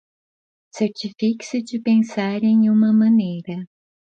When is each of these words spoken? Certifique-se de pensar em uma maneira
Certifique-se 0.73 1.57
de 1.61 1.79
pensar 1.79 2.41
em 2.43 2.71
uma 2.71 2.91
maneira 2.91 3.67